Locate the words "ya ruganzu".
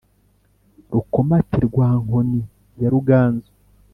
2.81-3.51